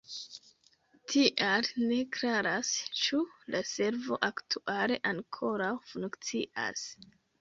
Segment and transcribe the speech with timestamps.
[1.11, 3.19] Tial ne klaras, ĉu
[3.57, 6.89] la servo aktuale ankoraŭ funkcias.